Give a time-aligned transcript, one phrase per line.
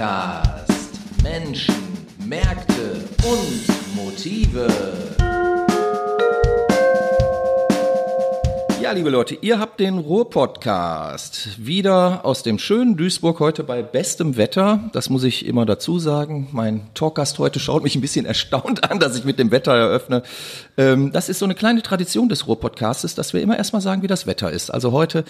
[0.00, 1.22] Ruhr-Podcast.
[1.22, 1.74] Menschen,
[2.24, 4.66] Märkte und Motive.
[8.80, 11.50] Ja, liebe Leute, ihr habt den Ruhr-Podcast.
[11.58, 14.88] Wieder aus dem schönen Duisburg heute bei bestem Wetter.
[14.94, 16.48] Das muss ich immer dazu sagen.
[16.52, 20.22] Mein Talkgast heute schaut mich ein bisschen erstaunt an, dass ich mit dem Wetter eröffne.
[20.78, 24.06] Ähm, das ist so eine kleine Tradition des Ruhr-Podcastes, dass wir immer erstmal sagen, wie
[24.06, 24.70] das Wetter ist.
[24.70, 25.26] Also heute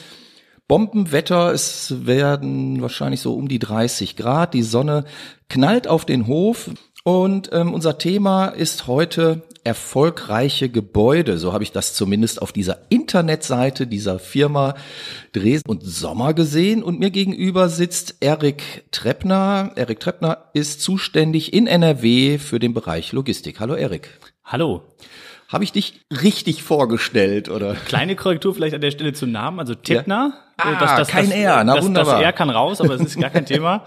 [0.70, 5.04] Bombenwetter, es werden wahrscheinlich so um die 30 Grad, die Sonne
[5.48, 6.70] knallt auf den Hof
[7.02, 11.38] und ähm, unser Thema ist heute erfolgreiche Gebäude.
[11.38, 14.76] So habe ich das zumindest auf dieser Internetseite dieser Firma
[15.32, 16.84] Dresden und Sommer gesehen.
[16.84, 19.72] Und mir gegenüber sitzt Erik Treppner.
[19.74, 23.58] Erik Treppner ist zuständig in NRW für den Bereich Logistik.
[23.58, 24.20] Hallo Erik.
[24.44, 24.84] Hallo.
[25.52, 27.74] Habe ich dich richtig vorgestellt, oder?
[27.74, 30.32] Kleine Korrektur vielleicht an der Stelle zum Namen, also Tippner.
[30.58, 30.64] Ja.
[30.64, 32.14] Ah, das, kein das, R, na das, wunderbar.
[32.16, 33.84] Das R kann raus, aber es ist gar kein Thema.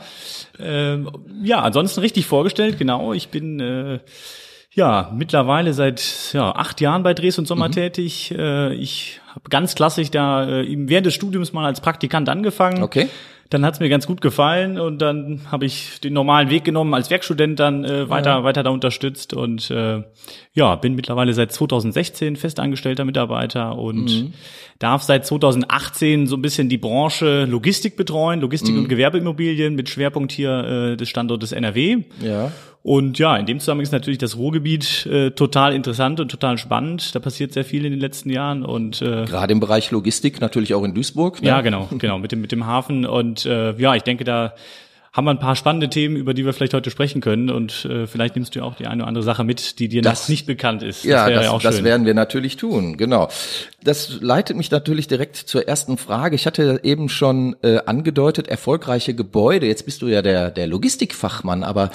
[0.60, 1.10] Ähm,
[1.42, 3.14] ja, ansonsten richtig vorgestellt, genau.
[3.14, 4.00] Ich bin äh,
[4.72, 7.74] ja mittlerweile seit ja, acht Jahren bei Dres und Sommer mhm.
[7.74, 8.36] tätig.
[8.38, 12.84] Äh, ich habe ganz klassisch da äh, während des Studiums mal als Praktikant angefangen.
[12.84, 13.08] Okay
[13.54, 16.94] dann hat es mir ganz gut gefallen und dann habe ich den normalen Weg genommen
[16.94, 18.44] als Werkstudent dann äh, weiter ja.
[18.44, 20.04] weiter da unterstützt und äh,
[20.54, 24.34] ja bin mittlerweile seit 2016 festangestellter Mitarbeiter und mhm.
[24.80, 28.82] darf seit 2018 so ein bisschen die Branche Logistik betreuen Logistik mhm.
[28.82, 32.52] und Gewerbeimmobilien mit Schwerpunkt hier äh, des Standortes NRW ja
[32.84, 37.16] und ja, in dem Zusammenhang ist natürlich das Ruhrgebiet äh, total interessant und total spannend.
[37.16, 40.74] Da passiert sehr viel in den letzten Jahren und äh, gerade im Bereich Logistik natürlich
[40.74, 41.42] auch in Duisburg.
[41.42, 41.48] Ne?
[41.48, 44.54] Ja, genau, genau mit dem mit dem Hafen und äh, ja, ich denke, da
[45.14, 47.52] haben wir ein paar spannende Themen, über die wir vielleicht heute sprechen können.
[47.52, 50.02] Und äh, vielleicht nimmst du ja auch die eine oder andere Sache mit, die dir
[50.02, 51.04] das, noch nicht bekannt ist.
[51.04, 53.30] Ja, das, das, ja das werden wir natürlich tun, genau.
[53.84, 56.36] Das leitet mich natürlich direkt zur ersten Frage.
[56.36, 59.68] Ich hatte eben schon äh, angedeutet, erfolgreiche Gebäude.
[59.68, 61.92] Jetzt bist du ja der, der Logistikfachmann, aber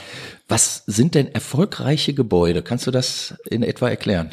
[0.47, 2.63] was sind denn erfolgreiche Gebäude?
[2.63, 4.31] Kannst du das in etwa erklären?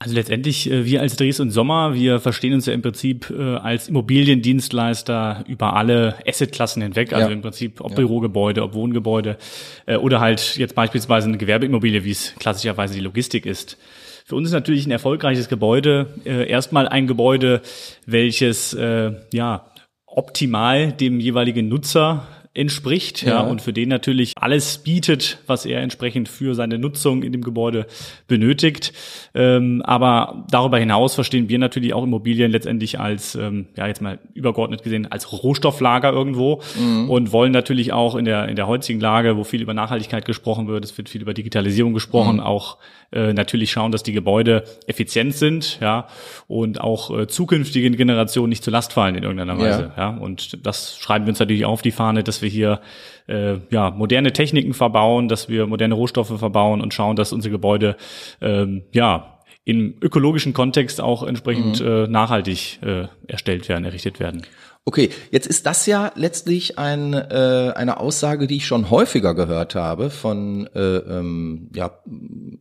[0.00, 3.56] Also letztendlich, äh, wir als Dres und Sommer, wir verstehen uns ja im Prinzip äh,
[3.56, 7.32] als Immobiliendienstleister über alle Assetklassen hinweg, also ja.
[7.32, 7.96] im Prinzip ob ja.
[7.96, 9.38] Bürogebäude, ob Wohngebäude
[9.86, 13.78] äh, oder halt jetzt beispielsweise eine Gewerbeimmobilie, wie es klassischerweise die Logistik ist.
[14.26, 17.60] Für uns ist natürlich ein erfolgreiches Gebäude erstmal ein Gebäude,
[18.06, 19.70] welches ja
[20.06, 23.30] optimal dem jeweiligen Nutzer entspricht, ja.
[23.30, 27.42] ja, und für den natürlich alles bietet, was er entsprechend für seine Nutzung in dem
[27.42, 27.86] Gebäude
[28.28, 28.92] benötigt.
[29.34, 34.20] Ähm, aber darüber hinaus verstehen wir natürlich auch Immobilien letztendlich als, ähm, ja, jetzt mal
[34.34, 37.10] übergeordnet gesehen, als Rohstofflager irgendwo mhm.
[37.10, 40.68] und wollen natürlich auch in der, in der heutigen Lage, wo viel über Nachhaltigkeit gesprochen
[40.68, 42.42] wird, es wird viel über Digitalisierung gesprochen, mhm.
[42.42, 42.78] auch
[43.12, 46.06] äh, natürlich schauen, dass die Gebäude effizient sind, ja,
[46.46, 50.12] und auch äh, zukünftigen Generationen nicht zur Last fallen in irgendeiner Weise, ja.
[50.12, 50.16] ja.
[50.18, 52.80] Und das schreiben wir uns natürlich auf die Fahne, dass wir hier
[53.26, 57.96] äh, ja, moderne Techniken verbauen, dass wir moderne Rohstoffe verbauen und schauen, dass unsere Gebäude
[58.40, 59.30] ähm, ja
[59.64, 61.86] im ökologischen Kontext auch entsprechend mhm.
[61.86, 64.42] äh, nachhaltig äh, erstellt werden, errichtet werden.
[64.86, 69.74] Okay, jetzt ist das ja letztlich ein, äh, eine Aussage, die ich schon häufiger gehört
[69.74, 72.00] habe von äh, ähm, ja,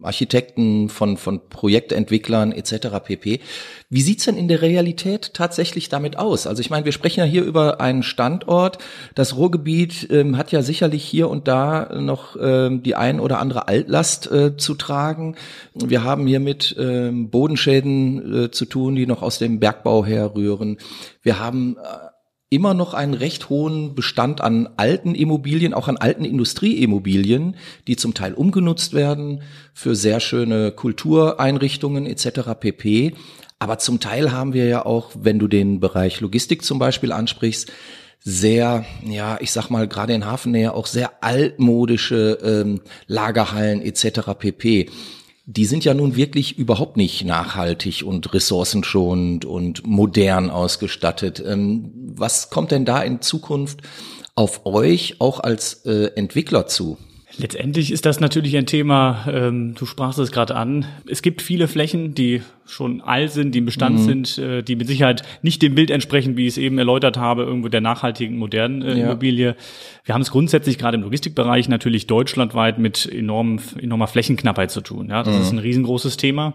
[0.01, 3.03] Architekten, von, von Projektentwicklern etc.
[3.03, 3.41] pp.
[3.89, 6.47] Wie sieht's denn in der Realität tatsächlich damit aus?
[6.47, 8.77] Also ich meine, wir sprechen ja hier über einen Standort.
[9.15, 13.67] Das Ruhrgebiet ähm, hat ja sicherlich hier und da noch ähm, die ein oder andere
[13.67, 15.35] Altlast äh, zu tragen.
[15.73, 20.77] Wir haben hier mit ähm, Bodenschäden äh, zu tun, die noch aus dem Bergbau herrühren.
[21.21, 22.12] Wir haben äh,
[22.53, 27.55] immer noch einen recht hohen Bestand an alten Immobilien, auch an alten Industrieimmobilien,
[27.87, 29.41] die zum Teil umgenutzt werden
[29.73, 32.51] für sehr schöne Kultureinrichtungen etc.
[32.59, 33.13] pp.
[33.59, 37.71] Aber zum Teil haben wir ja auch, wenn du den Bereich Logistik zum Beispiel ansprichst,
[38.19, 44.31] sehr, ja, ich sag mal, gerade in Hafennähe auch sehr altmodische ähm, Lagerhallen etc.
[44.37, 44.89] pp
[45.45, 51.43] die sind ja nun wirklich überhaupt nicht nachhaltig und ressourcenschonend und modern ausgestattet.
[51.45, 53.81] Ähm, was kommt denn da in Zukunft
[54.35, 56.97] auf euch auch als äh, Entwickler zu?
[57.37, 60.85] Letztendlich ist das natürlich ein Thema, ähm, du sprachst es gerade an.
[61.07, 64.03] Es gibt viele Flächen, die schon alt sind, die im Bestand mhm.
[64.03, 67.43] sind, äh, die mit Sicherheit nicht dem Bild entsprechen, wie ich es eben erläutert habe,
[67.43, 69.05] irgendwo der nachhaltigen, modernen äh, ja.
[69.05, 69.55] Immobilie.
[70.05, 75.09] Wir haben es grundsätzlich gerade im Logistikbereich natürlich deutschlandweit mit enorm, enormer Flechenknappheit zu tun.
[75.09, 75.41] Ja, das mhm.
[75.41, 76.53] ist ein riesengroßes Thema.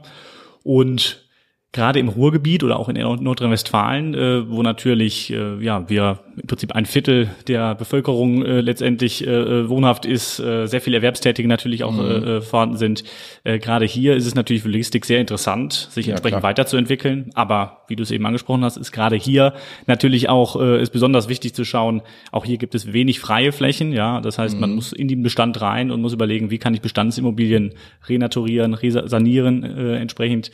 [0.62, 1.27] Und
[1.72, 6.72] gerade im Ruhrgebiet oder auch in Nordrhein-Westfalen, äh, wo natürlich äh, ja wir im Prinzip
[6.72, 11.84] ein Viertel der Bevölkerung äh, letztendlich äh, äh wohnhaft ist, äh, sehr viele Erwerbstätige natürlich
[11.84, 12.00] auch mhm.
[12.00, 13.04] äh, vorhanden sind.
[13.44, 16.50] Äh, gerade hier ist es natürlich für Logistik sehr interessant, sich ja, entsprechend klar.
[16.50, 17.30] weiterzuentwickeln.
[17.34, 19.52] Aber wie du es eben angesprochen hast, ist gerade hier
[19.86, 22.00] natürlich auch äh, ist besonders wichtig zu schauen.
[22.32, 23.92] Auch hier gibt es wenig freie Flächen.
[23.92, 24.60] Ja, das heißt, mhm.
[24.60, 27.74] man muss in den Bestand rein und muss überlegen, wie kann ich Bestandsimmobilien
[28.08, 30.50] renaturieren, resanieren äh, entsprechend.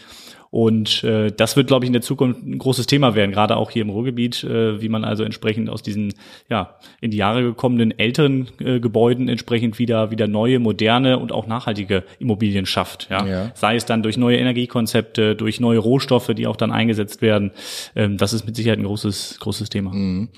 [0.54, 3.72] Und äh, das wird, glaube ich, in der Zukunft ein großes Thema werden, gerade auch
[3.72, 6.14] hier im Ruhrgebiet, äh, wie man also entsprechend aus diesen
[6.48, 11.48] ja in die Jahre gekommenen älteren äh, Gebäuden entsprechend wieder wieder neue, moderne und auch
[11.48, 13.08] nachhaltige Immobilien schafft.
[13.10, 13.26] Ja?
[13.26, 13.50] ja.
[13.56, 17.50] Sei es dann durch neue Energiekonzepte, durch neue Rohstoffe, die auch dann eingesetzt werden.
[17.96, 19.92] Ähm, das ist mit Sicherheit ein großes großes Thema.
[19.92, 20.28] Mhm.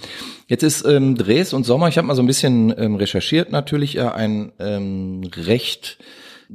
[0.49, 1.89] Jetzt ist ähm, Dres und Sommer.
[1.89, 3.53] Ich habe mal so ein bisschen ähm, recherchiert.
[3.53, 5.99] Natürlich äh, ein ähm, recht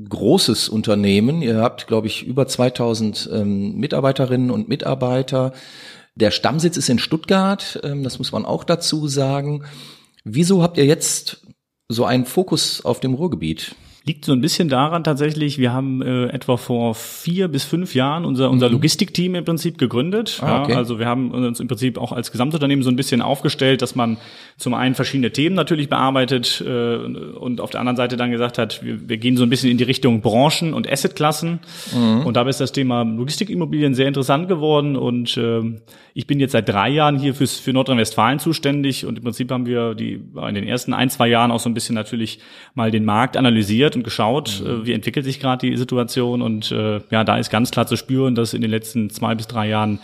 [0.08, 1.42] großes Unternehmen.
[1.42, 5.54] Ihr habt, glaube ich, über 2000 ähm, Mitarbeiterinnen und Mitarbeiter.
[6.16, 9.64] Der Stammsitz ist in Stuttgart, ähm, das muss man auch dazu sagen.
[10.24, 11.48] Wieso habt ihr jetzt
[11.88, 13.76] so einen Fokus auf dem Ruhrgebiet?
[14.04, 18.26] Liegt so ein bisschen daran tatsächlich, wir haben äh, etwa vor vier bis fünf Jahren
[18.26, 18.74] unser, unser mhm.
[18.74, 20.40] Logistikteam im Prinzip gegründet.
[20.42, 20.72] Ah, okay.
[20.72, 23.94] ja, also wir haben uns im Prinzip auch als Gesamtunternehmen so ein bisschen aufgestellt, dass
[23.94, 24.18] man
[24.58, 28.84] zum einen verschiedene Themen natürlich bearbeitet äh, und auf der anderen Seite dann gesagt hat,
[28.84, 31.60] wir, wir gehen so ein bisschen in die Richtung Branchen und Assetklassen.
[31.96, 32.26] Mhm.
[32.26, 35.62] Und dabei ist das Thema Logistikimmobilien sehr interessant geworden und äh,
[36.14, 39.68] ich bin jetzt seit drei Jahren hier fürs, für Nordrhein-Westfalen zuständig und im Prinzip haben
[39.68, 42.40] wir die in den ersten ein, zwei Jahren auch so ein bisschen natürlich
[42.74, 44.68] mal den Markt analysiert analysiert und geschaut, mhm.
[44.68, 47.96] äh, wie entwickelt sich gerade die Situation und äh, ja, da ist ganz klar zu
[47.96, 50.00] spüren, dass in den letzten zwei bis drei Jahren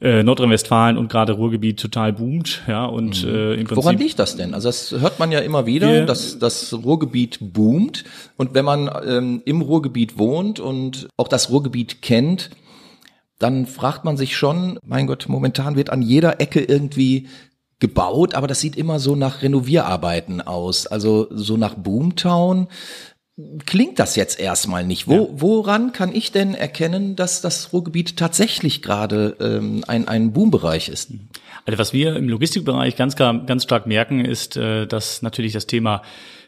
[0.00, 3.34] äh, Nordrhein-Westfalen und gerade Ruhrgebiet total boomt, ja und mhm.
[3.34, 4.54] äh, im Prinzip Woran liegt das denn?
[4.54, 8.04] Also das hört man ja immer wieder, dass das Ruhrgebiet boomt
[8.36, 12.50] und wenn man ähm, im Ruhrgebiet wohnt und auch das Ruhrgebiet kennt,
[13.38, 17.28] dann fragt man sich schon, mein Gott, momentan wird an jeder Ecke irgendwie
[17.80, 22.68] gebaut, aber das sieht immer so nach Renovierarbeiten aus, also so nach Boomtown
[23.66, 25.08] klingt das jetzt erstmal nicht.
[25.08, 25.26] Wo, ja.
[25.32, 31.10] Woran kann ich denn erkennen, dass das Ruhrgebiet tatsächlich gerade ähm, ein, ein Boombereich ist?
[31.66, 36.02] Also was wir im Logistikbereich ganz, ganz stark merken, ist, äh, dass natürlich das Thema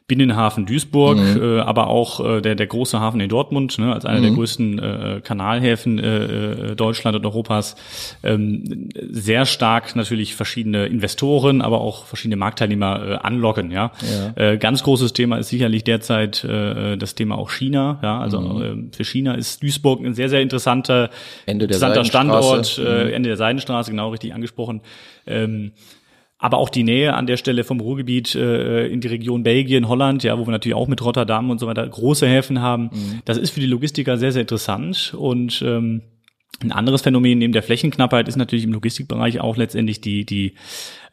[0.08, 1.42] Binnenhafen Duisburg, mhm.
[1.42, 4.22] äh, aber auch äh, der, der große Hafen in Dortmund, ne, als einer mhm.
[4.22, 6.24] der größten äh, Kanalhäfen äh,
[6.72, 7.74] äh, Deutschland und Europas,
[8.22, 13.72] ähm, sehr stark natürlich verschiedene Investoren, aber auch verschiedene Marktteilnehmer äh, anlocken.
[13.72, 13.90] Ja?
[14.36, 14.52] ja.
[14.52, 17.98] Äh, ganz großes Thema ist sicherlich derzeit äh, das Thema auch China.
[18.00, 18.20] Ja?
[18.20, 18.88] Also mhm.
[18.92, 21.10] äh, für China ist Duisburg ein sehr, sehr interessanter,
[21.46, 23.10] interessanter Standort, äh, mhm.
[23.12, 24.82] Ende der Seidenstraße, genau richtig angesprochen.
[25.26, 25.72] Ähm,
[26.38, 30.22] aber auch die Nähe an der Stelle vom Ruhrgebiet äh, in die Region Belgien, Holland,
[30.22, 32.90] ja, wo wir natürlich auch mit Rotterdam und so weiter große Häfen haben.
[32.92, 33.22] Mhm.
[33.24, 36.02] Das ist für die Logistiker sehr, sehr interessant und ähm,
[36.62, 40.54] ein anderes Phänomen neben der Flächenknappheit ist natürlich im Logistikbereich auch letztendlich die, die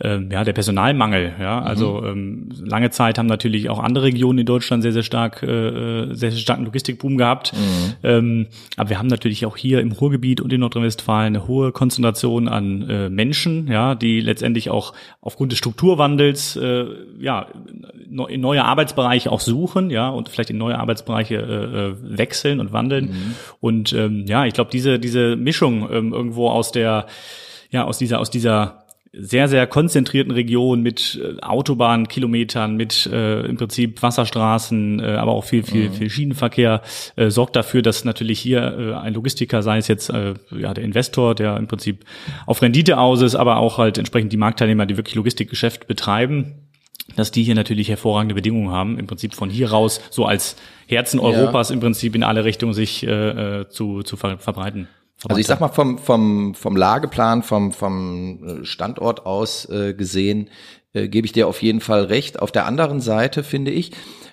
[0.04, 1.34] ähm, ja, der Personalmangel.
[1.40, 2.08] Ja, also mhm.
[2.08, 6.32] ähm, lange Zeit haben natürlich auch andere Regionen in Deutschland sehr, sehr stark, äh, sehr,
[6.32, 7.54] sehr starken Logistikboom gehabt.
[7.54, 7.94] Mhm.
[8.04, 12.50] Ähm, aber wir haben natürlich auch hier im Ruhrgebiet und in Nordrhein-Westfalen eine hohe Konzentration
[12.50, 16.86] an äh, Menschen, ja, die letztendlich auch aufgrund des Strukturwandels äh,
[17.20, 17.48] ja
[18.28, 22.74] in neue Arbeitsbereiche auch suchen, ja, und vielleicht in neue Arbeitsbereiche äh, äh wechseln und
[22.74, 23.06] wandeln.
[23.06, 23.36] Mhm.
[23.62, 27.06] Und ähm, ja, ich glaube, diese diese Mischung ähm, irgendwo aus der
[27.72, 28.83] ja aus dieser aus dieser
[29.16, 35.44] sehr, sehr konzentrierten Region mit äh, Autobahnkilometern, mit äh, im Prinzip Wasserstraßen, äh, aber auch
[35.44, 35.94] viel, viel, mhm.
[35.94, 36.82] viel Schienenverkehr,
[37.16, 40.84] äh, sorgt dafür, dass natürlich hier äh, ein Logistiker, sei es jetzt äh, ja der
[40.84, 42.06] Investor, der im Prinzip
[42.48, 46.56] auf Rendite aus ist, aber auch halt entsprechend die Marktteilnehmer, die wirklich Logistikgeschäft betreiben,
[47.16, 50.56] dass die hier natürlich hervorragende Bedingungen haben, im Prinzip von hier raus so als
[50.88, 51.76] Herzen Europas ja.
[51.76, 54.88] im Prinzip in alle Richtungen sich äh, äh zu, zu ver verbreiten.
[55.30, 60.50] Also ich sag mal vom vom vom Lageplan, vom vom äh, Standort aus äh, gesehen,
[60.94, 62.42] äh, gebe ich dir auf jeden Fall recht.
[62.42, 63.92] Auf der anderen Seite finde ich,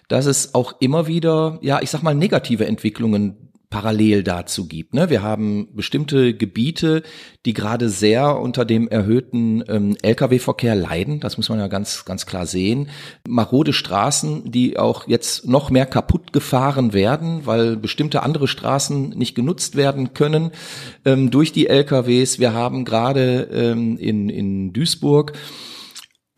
[0.09, 4.95] dass es auch immer wieder, ja, ich sag mal negative Entwicklungen parallel dazu gibt.
[4.95, 5.11] Ne?
[5.11, 7.05] Wir haben bestimmte Gebiete,
[7.47, 11.21] die gerade sehr unter dem erhöhten ähm, Lkw-Verkehr leiden.
[11.21, 12.91] Das muss man ja ganz, ganz klar sehen.
[13.29, 19.37] Marode Straßen, die auch jetzt noch mehr kaputt gefahren werden, weil bestimmte andere Straßen nicht
[19.37, 20.51] genutzt werden können
[21.05, 22.41] ähm, durch die Lkws.
[22.41, 25.33] Wir haben gerade ähm, in, in Duisburg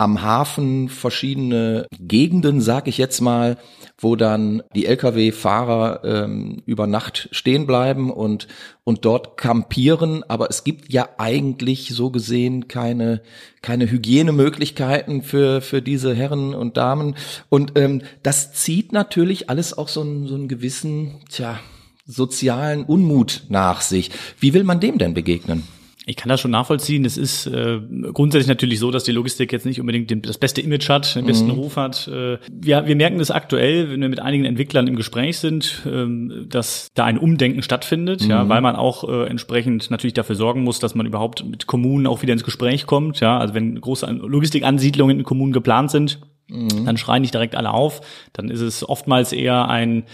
[0.02, 3.56] am Hafen verschiedene Gegenden, sag ich jetzt mal,
[3.98, 8.48] wo dann die Lkw-Fahrer ähm, über Nacht stehen bleiben und
[8.82, 13.22] und dort kampieren, aber es gibt ja eigentlich so gesehen keine
[13.62, 17.14] keine Hygienemöglichkeiten für für diese Herren und Damen
[17.48, 21.60] und ähm, das zieht natürlich alles auch so einen so einen gewissen, tja
[22.04, 24.10] sozialen Unmut nach sich.
[24.40, 25.62] Wie will man dem denn begegnen?
[26.04, 27.04] Ich kann das schon nachvollziehen.
[27.04, 27.78] Es ist äh,
[28.12, 31.26] grundsätzlich natürlich so, dass die Logistik jetzt nicht unbedingt den, das beste Image hat, den
[31.26, 31.52] besten mhm.
[31.52, 32.08] Ruf hat.
[32.08, 36.46] Äh, wir, wir merken das aktuell, wenn wir mit einigen Entwicklern im Gespräch sind, ähm,
[36.48, 38.30] dass da ein Umdenken stattfindet, mhm.
[38.30, 42.06] ja, weil man auch äh, entsprechend natürlich dafür sorgen muss, dass man überhaupt mit Kommunen
[42.06, 43.20] auch wieder ins Gespräch kommt.
[43.20, 46.20] Ja, also wenn große Logistikansiedlungen in Kommunen geplant sind,
[46.52, 46.84] Mhm.
[46.84, 48.00] Dann schreien nicht direkt alle auf.
[48.32, 50.04] Dann ist es oftmals eher ein,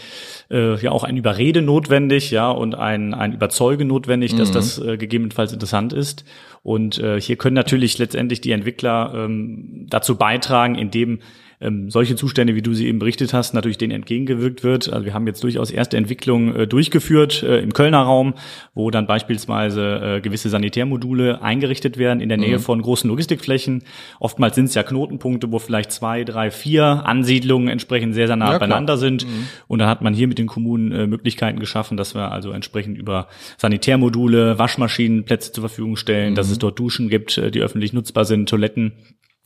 [0.50, 4.38] äh, ja auch ein Überrede notwendig, ja, und ein, ein Überzeuge notwendig, mhm.
[4.38, 6.24] dass das äh, gegebenenfalls interessant ist.
[6.62, 11.20] Und äh, hier können natürlich letztendlich die Entwickler ähm, dazu beitragen, indem
[11.60, 14.92] ähm, solche Zustände, wie du sie eben berichtet hast, natürlich denen entgegengewirkt wird.
[14.92, 18.34] Also wir haben jetzt durchaus erste Entwicklungen äh, durchgeführt äh, im Kölner Raum,
[18.74, 22.62] wo dann beispielsweise äh, gewisse Sanitärmodule eingerichtet werden in der Nähe mhm.
[22.62, 23.82] von großen Logistikflächen.
[24.20, 28.52] Oftmals sind es ja Knotenpunkte, wo vielleicht zwei, drei, vier Ansiedlungen entsprechend sehr, sehr nah
[28.52, 29.26] ja, beieinander sind.
[29.26, 29.48] Mhm.
[29.66, 32.98] Und dann hat man hier mit den Kommunen äh, Möglichkeiten geschaffen, dass wir also entsprechend
[32.98, 36.34] über Sanitärmodule, Waschmaschinenplätze zur Verfügung stellen, mhm.
[36.36, 38.92] dass es dort Duschen gibt, äh, die öffentlich nutzbar sind, Toiletten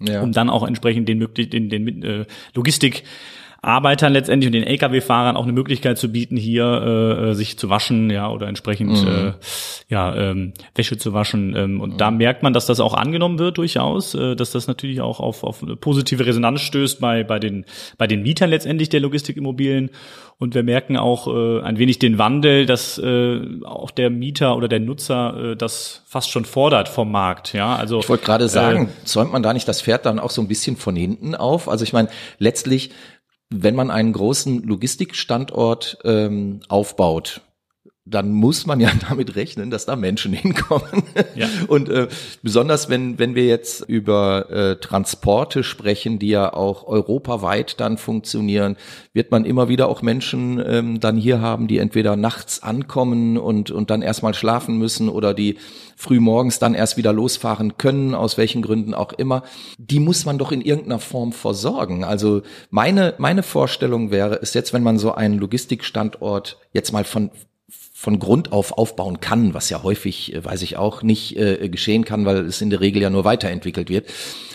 [0.07, 0.23] ja.
[0.23, 3.05] um dann auch entsprechend den, den, den äh, Logistik
[3.65, 7.71] Arbeitern letztendlich und den Lkw-Fahrern auch eine Möglichkeit zu bieten, hier äh, äh, sich zu
[7.71, 9.09] waschen, ja, oder entsprechend mhm.
[9.09, 9.33] äh,
[9.89, 11.55] ja ähm, Wäsche zu waschen.
[11.57, 11.97] Ähm, und mhm.
[11.97, 15.45] da merkt man, dass das auch angenommen wird durchaus, äh, dass das natürlich auch auf,
[15.45, 17.65] auf eine positive Resonanz stößt bei bei den
[17.99, 19.91] bei den Mietern letztendlich der Logistikimmobilien.
[20.39, 24.67] Und wir merken auch äh, ein wenig den Wandel, dass äh, auch der Mieter oder
[24.67, 27.53] der Nutzer äh, das fast schon fordert vom Markt.
[27.53, 30.31] Ja, also ich wollte gerade sagen, äh, zäumt man da nicht das Pferd dann auch
[30.31, 31.69] so ein bisschen von hinten auf?
[31.69, 32.91] Also ich meine, letztlich
[33.55, 37.43] wenn man einen großen Logistikstandort ähm, aufbaut,
[38.05, 41.05] dann muss man ja damit rechnen, dass da Menschen hinkommen.
[41.35, 41.47] Ja.
[41.69, 42.09] Und äh,
[42.43, 48.77] besonders wenn wenn wir jetzt über äh, Transporte sprechen, die ja auch europaweit dann funktionieren,
[49.13, 53.71] wird man immer wieder auch Menschen ähm, dann hier haben, die entweder nachts ankommen und
[53.71, 55.59] und dann erstmal schlafen müssen oder die
[55.97, 59.45] früh morgens dann erst wieder losfahren können, aus welchen Gründen auch immer.
[59.79, 62.03] Die muss man doch in irgendeiner Form versorgen.
[62.03, 67.31] Also meine meine Vorstellung wäre es jetzt, wenn man so einen Logistikstandort jetzt mal von
[68.03, 72.05] von Grund auf aufbauen kann, was ja häufig, äh, weiß ich auch, nicht äh, geschehen
[72.05, 74.07] kann, weil es in der Regel ja nur weiterentwickelt wird.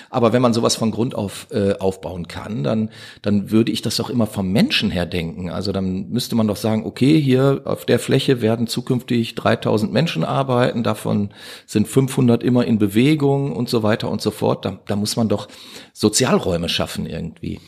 [0.09, 2.89] Aber wenn man sowas von Grund auf äh, aufbauen kann, dann,
[3.21, 5.49] dann würde ich das doch immer vom Menschen her denken.
[5.49, 10.25] Also dann müsste man doch sagen, okay, hier auf der Fläche werden zukünftig 3000 Menschen
[10.25, 11.29] arbeiten, davon
[11.65, 14.65] sind 500 immer in Bewegung und so weiter und so fort.
[14.65, 15.47] Da, da muss man doch
[15.93, 17.61] Sozialräume schaffen irgendwie.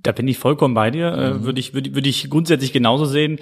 [0.00, 1.12] Da bin ich vollkommen bei dir.
[1.12, 1.42] Äh, mhm.
[1.42, 3.40] Würde ich, würde, würde ich grundsätzlich genauso sehen.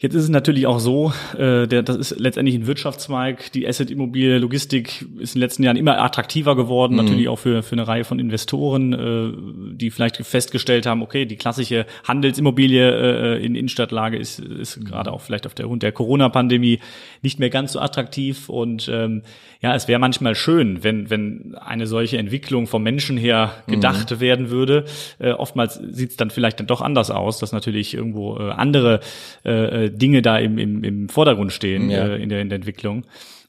[0.00, 3.50] Jetzt ist es natürlich auch so, äh, der, das ist letztendlich ein Wirtschaftszweig.
[3.50, 7.02] Die Asset-Immobilie, Logistik ist in den letzten Jahren immer attraktiver geworden, mhm.
[7.02, 11.34] natürlich auch für, für eine Reihe von Investoren, äh, die vielleicht festgestellt haben, okay, die
[11.34, 14.84] klassische Handelsimmobilie äh, in Innenstadtlage ist, ist mhm.
[14.84, 16.78] gerade auch vielleicht auf der Grund der Corona-Pandemie
[17.22, 18.48] nicht mehr ganz so attraktiv.
[18.48, 19.22] Und ähm,
[19.60, 24.20] ja, es wäre manchmal schön, wenn, wenn eine solche Entwicklung vom Menschen her gedacht mhm.
[24.20, 24.84] werden würde.
[25.18, 29.00] Äh, oftmals sieht es dann vielleicht dann doch anders aus, dass natürlich irgendwo äh, andere
[29.42, 32.06] äh, Dinge da im, im, im Vordergrund stehen ja.
[32.06, 33.04] äh, in, der, in der Entwicklung.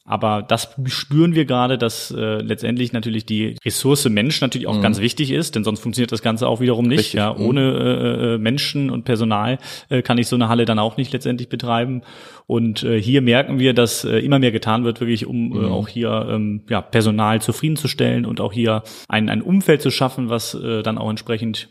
[0.10, 4.82] Aber das spüren wir gerade, dass äh, letztendlich natürlich die Ressource Mensch natürlich auch mhm.
[4.82, 7.00] ganz wichtig ist, denn sonst funktioniert das Ganze auch wiederum nicht.
[7.00, 7.14] Richtig.
[7.14, 7.46] Ja, mhm.
[7.46, 11.14] ohne äh, äh, Menschen und Personal äh, kann ich so eine Halle dann auch nicht
[11.14, 12.02] letztendlich betreiben.
[12.48, 15.66] Und äh, hier merken wir, dass äh, immer mehr getan wird, wirklich, um äh, mhm.
[15.66, 20.56] auch hier ähm, ja, Personal zufriedenzustellen und auch hier ein, ein Umfeld zu schaffen, was
[20.56, 21.70] äh, dann auch entsprechend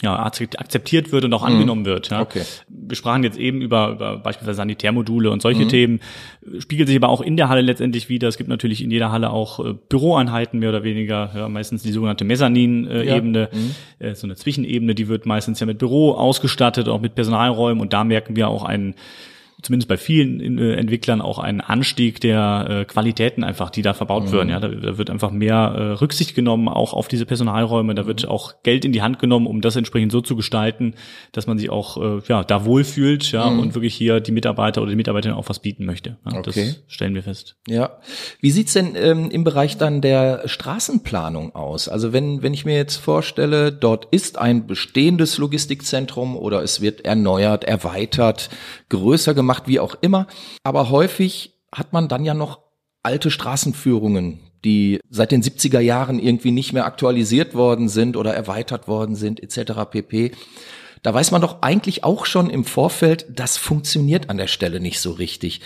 [0.00, 1.54] ja, akzeptiert wird und auch mhm.
[1.54, 2.10] angenommen wird.
[2.10, 2.22] Ja.
[2.22, 2.42] Okay.
[2.68, 5.68] Wir sprachen jetzt eben über, über beispielsweise Sanitärmodule und solche mhm.
[5.68, 6.00] Themen,
[6.58, 8.26] spiegelt sich aber auch in der Halle letztendlich wieder.
[8.26, 11.92] Es gibt natürlich in jeder Halle auch äh, Büroeinheiten, mehr oder weniger, ja, meistens die
[11.92, 13.58] sogenannte Mezzanin-Ebene, ja.
[13.58, 13.74] mhm.
[13.98, 17.92] äh, so eine Zwischenebene, die wird meistens ja mit Büro ausgestattet, auch mit Personalräumen und
[17.92, 18.94] da merken wir auch einen
[19.62, 24.26] zumindest bei vielen äh, Entwicklern auch einen Anstieg der äh, Qualitäten einfach, die da verbaut
[24.26, 24.32] mhm.
[24.32, 24.48] werden.
[24.48, 27.94] Ja, da, da, wird einfach mehr äh, Rücksicht genommen, auch auf diese Personalräume.
[27.94, 28.28] Da wird mhm.
[28.28, 30.94] auch Geld in die Hand genommen, um das entsprechend so zu gestalten,
[31.32, 33.60] dass man sich auch äh, ja da wohlfühlt, ja, mhm.
[33.60, 36.18] und wirklich hier die Mitarbeiter oder die Mitarbeiterinnen auch was bieten möchte.
[36.30, 36.74] Ja, okay.
[36.86, 37.56] Das stellen wir fest.
[37.68, 37.98] Ja.
[38.40, 41.88] Wie sieht's denn ähm, im Bereich dann der Straßenplanung aus?
[41.88, 47.04] Also wenn wenn ich mir jetzt vorstelle, dort ist ein bestehendes Logistikzentrum oder es wird
[47.04, 48.50] erneuert, erweitert,
[48.88, 50.26] größer gemacht gemacht, wie auch immer.
[50.64, 52.60] Aber häufig hat man dann ja noch
[53.02, 58.88] alte Straßenführungen, die seit den 70er Jahren irgendwie nicht mehr aktualisiert worden sind oder erweitert
[58.88, 59.72] worden sind, etc.
[59.90, 60.32] pp.
[61.02, 65.00] Da weiß man doch eigentlich auch schon im Vorfeld, das funktioniert an der Stelle nicht
[65.00, 65.60] so richtig.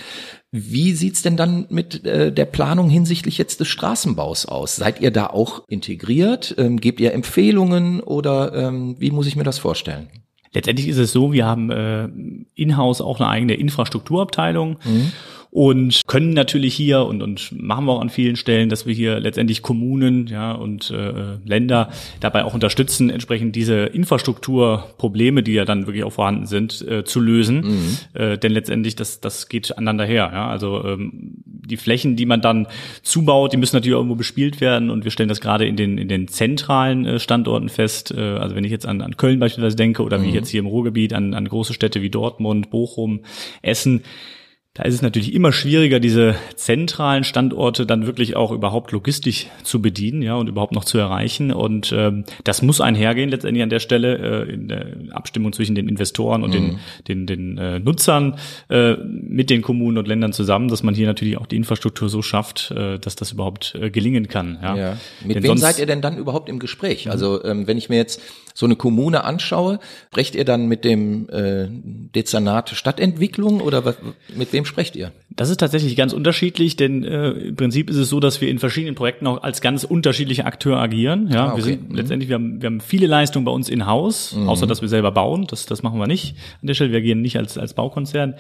[0.51, 4.77] Wie sieht's denn dann mit äh, der Planung hinsichtlich jetzt des Straßenbaus aus?
[4.77, 6.55] Seid ihr da auch integriert?
[6.57, 10.09] Ähm, gebt ihr Empfehlungen oder ähm, wie muss ich mir das vorstellen?
[10.57, 12.09] Letztendlich ist es so, wir haben äh,
[12.55, 14.79] in-house auch eine eigene Infrastrukturabteilung.
[14.85, 15.13] Mhm
[15.57, 19.21] und können natürlich hier und, und machen wir auch an vielen Stellen, dass wir hier
[19.21, 21.89] letztendlich Kommunen ja, und äh, Länder
[22.21, 27.21] dabei auch unterstützen, entsprechend diese Infrastrukturprobleme, die ja dann wirklich auch vorhanden sind, äh, zu
[27.21, 27.61] lösen.
[27.63, 28.21] Mhm.
[28.21, 30.31] Äh, denn letztendlich, das, das geht aneinander her.
[30.31, 30.47] Ja?
[30.51, 32.67] Also ähm, die Flächen, die man dann
[33.03, 36.09] zubaut, die müssen natürlich irgendwo bespielt werden und wir stellen das gerade in den, in
[36.09, 38.13] den zentralen äh, Standorten fest.
[38.15, 40.35] Äh, also wenn ich jetzt an, an Köln beispielsweise denke oder wie mhm.
[40.35, 43.21] jetzt hier im Ruhrgebiet an, an große Städte wie Dortmund, Bochum,
[43.63, 44.03] Essen,
[44.77, 49.81] da ist es natürlich immer schwieriger, diese zentralen Standorte dann wirklich auch überhaupt logistisch zu
[49.81, 51.51] bedienen, ja, und überhaupt noch zu erreichen.
[51.51, 55.89] Und ähm, das muss einhergehen letztendlich an der Stelle äh, in der Abstimmung zwischen den
[55.89, 56.79] Investoren und mhm.
[57.07, 61.07] den, den, den äh, Nutzern äh, mit den Kommunen und Ländern zusammen, dass man hier
[61.07, 64.59] natürlich auch die Infrastruktur so schafft, äh, dass das überhaupt äh, gelingen kann.
[64.63, 64.77] Ja.
[64.77, 64.97] ja.
[65.25, 67.09] Mit denn wem seid ihr denn dann überhaupt im Gespräch?
[67.09, 68.21] Also ähm, wenn ich mir jetzt
[68.57, 69.79] so eine Kommune anschaue,
[70.11, 73.97] brecht ihr dann mit dem äh, Dezernat Stadtentwicklung oder was,
[74.35, 75.13] mit wem sprecht ihr?
[75.29, 78.59] Das ist tatsächlich ganz unterschiedlich, denn äh, im Prinzip ist es so, dass wir in
[78.59, 81.29] verschiedenen Projekten auch als ganz unterschiedliche Akteur agieren.
[81.31, 81.57] Ja, ah, okay.
[81.57, 81.97] wir sind mhm.
[81.97, 84.49] letztendlich, wir haben, wir haben viele Leistungen bei uns in Haus, mhm.
[84.49, 85.47] außer dass wir selber bauen.
[85.51, 86.93] Das, das machen wir nicht an der Stelle.
[86.93, 88.37] Wir agieren nicht als als Baukonzern.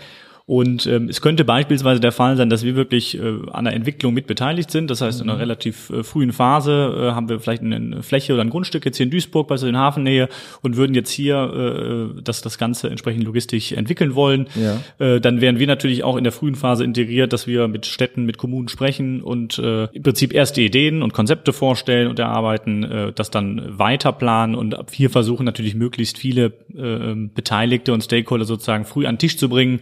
[0.48, 4.14] Und ähm, es könnte beispielsweise der Fall sein, dass wir wirklich äh, an der Entwicklung
[4.14, 4.88] mit beteiligt sind.
[4.92, 5.40] Das heißt, in einer mhm.
[5.40, 9.06] relativ äh, frühen Phase äh, haben wir vielleicht eine Fläche oder ein Grundstück jetzt hier
[9.06, 10.28] in Duisburg, bei so in Hafennähe
[10.62, 14.46] und würden jetzt hier äh, das, das Ganze entsprechend logistisch entwickeln wollen.
[14.54, 14.78] Ja.
[15.04, 18.24] Äh, dann wären wir natürlich auch in der frühen Phase integriert, dass wir mit Städten,
[18.24, 23.12] mit Kommunen sprechen und äh, im Prinzip erste Ideen und Konzepte vorstellen und erarbeiten, äh,
[23.12, 28.44] das dann weiter planen und ab hier versuchen natürlich möglichst viele äh, Beteiligte und Stakeholder
[28.44, 29.80] sozusagen früh an den Tisch zu bringen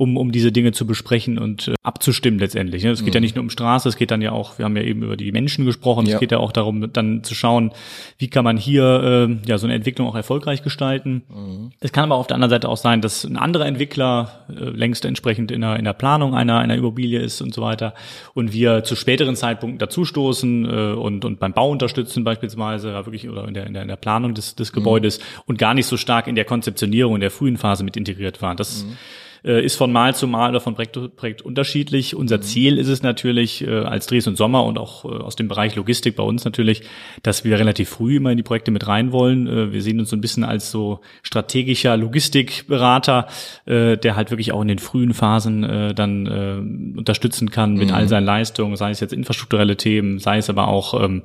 [0.00, 2.82] um, um diese Dinge zu besprechen und äh, abzustimmen letztendlich.
[2.82, 2.90] Ne?
[2.90, 3.16] Es geht mhm.
[3.16, 5.14] ja nicht nur um Straße, es geht dann ja auch, wir haben ja eben über
[5.14, 6.14] die Menschen gesprochen, ja.
[6.14, 7.72] es geht ja auch darum, dann zu schauen,
[8.16, 11.20] wie kann man hier äh, ja so eine Entwicklung auch erfolgreich gestalten.
[11.28, 11.72] Mhm.
[11.80, 15.04] Es kann aber auf der anderen Seite auch sein, dass ein anderer Entwickler äh, längst
[15.04, 17.92] entsprechend in der, in der Planung einer, einer Immobilie ist und so weiter
[18.32, 23.28] und wir zu späteren Zeitpunkten dazustoßen äh, und, und beim Bau unterstützen beispielsweise, ja, wirklich
[23.28, 25.42] oder in der, in der, in der Planung des, des Gebäudes mhm.
[25.44, 28.56] und gar nicht so stark in der Konzeptionierung in der frühen Phase mit integriert waren.
[28.56, 28.96] Das mhm
[29.44, 32.14] äh, ist von Mal zu Mal oder von Projekt zu Projekt unterschiedlich.
[32.14, 32.42] Unser mhm.
[32.42, 35.76] Ziel ist es natürlich äh, als Dres und Sommer und auch äh, aus dem Bereich
[35.76, 36.82] Logistik bei uns natürlich,
[37.22, 39.46] dass wir relativ früh immer in die Projekte mit rein wollen.
[39.46, 43.26] Äh, wir sehen uns so ein bisschen als so strategischer Logistikberater,
[43.66, 47.88] äh, der halt wirklich auch in den frühen Phasen äh, dann äh, unterstützen kann mit
[47.88, 47.94] mhm.
[47.94, 51.22] all seinen Leistungen, sei es jetzt infrastrukturelle Themen, sei es aber auch ähm,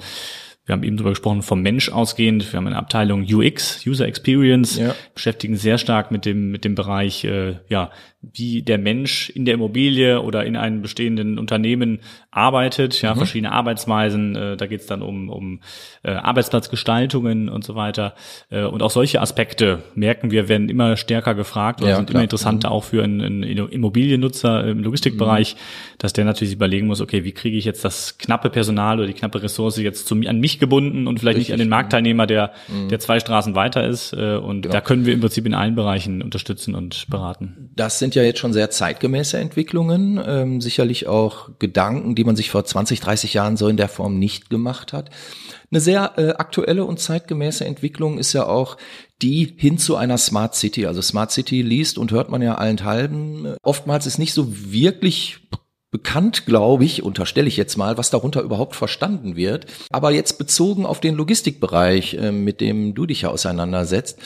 [0.65, 2.51] wir haben eben darüber gesprochen, vom Mensch ausgehend.
[2.51, 4.95] Wir haben eine Abteilung UX, User Experience, ja.
[5.13, 7.91] beschäftigen sehr stark mit dem, mit dem Bereich, äh, ja,
[8.33, 11.99] wie der Mensch in der Immobilie oder in einem bestehenden Unternehmen
[12.31, 13.17] arbeitet, ja, mhm.
[13.17, 15.59] verschiedene Arbeitsweisen, äh, da geht es dann um, um
[16.03, 18.13] äh, Arbeitsplatzgestaltungen und so weiter.
[18.49, 22.15] Äh, und auch solche Aspekte merken wir, werden immer stärker gefragt oder ja, sind klar.
[22.15, 22.73] immer interessanter mhm.
[22.73, 25.59] auch für einen, einen Immobiliennutzer im Logistikbereich, mhm.
[25.99, 29.13] dass der natürlich überlegen muss, okay, wie kriege ich jetzt das knappe Personal oder die
[29.13, 31.49] knappe Ressource jetzt zu, an mich gebunden und vielleicht Richtig.
[31.49, 32.89] nicht an den Marktteilnehmer, der, mhm.
[32.89, 34.13] der zwei Straßen weiter ist.
[34.13, 34.73] Äh, und genau.
[34.73, 37.69] da können wir im Prinzip in allen Bereichen unterstützen und beraten.
[37.75, 42.49] Das sind ja jetzt schon sehr zeitgemäße Entwicklungen, ähm, sicherlich auch Gedanken, die man sich
[42.49, 45.10] vor 20, 30 Jahren so in der Form nicht gemacht hat.
[45.71, 48.78] Eine sehr äh, aktuelle und zeitgemäße Entwicklung ist ja auch
[49.21, 50.86] die hin zu einer Smart City.
[50.86, 53.56] Also Smart City liest und hört man ja allenthalben.
[53.62, 55.39] Oftmals ist nicht so wirklich
[55.91, 59.65] bekannt, glaube ich, unterstelle ich jetzt mal, was darunter überhaupt verstanden wird.
[59.91, 64.19] Aber jetzt bezogen auf den Logistikbereich, äh, mit dem du dich ja auseinandersetzt,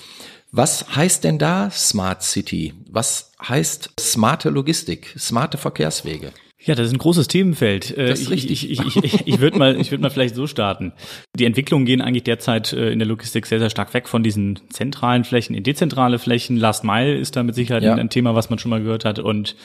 [0.51, 2.73] was heißt denn da Smart City?
[2.89, 6.31] Was heißt smarte Logistik, smarte Verkehrswege?
[6.62, 7.95] Ja, das ist ein großes Themenfeld.
[7.97, 8.69] Äh, das ist richtig.
[8.69, 10.91] Ich, ich, ich, ich würde mal, ich würde mal vielleicht so starten.
[11.38, 14.59] Die Entwicklungen gehen eigentlich derzeit äh, in der Logistik sehr, sehr stark weg von diesen
[14.69, 16.57] zentralen Flächen in dezentrale Flächen.
[16.57, 17.95] Last Mile ist da mit Sicherheit ja.
[17.95, 19.19] ein Thema, was man schon mal gehört hat.
[19.19, 19.55] Und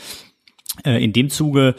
[0.84, 1.74] äh, in dem Zuge